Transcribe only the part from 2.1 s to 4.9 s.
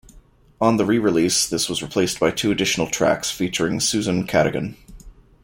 by two additional tracks featuring Susan Cadogan.